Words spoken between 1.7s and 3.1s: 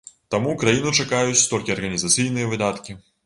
арганізацыйныя выдаткі.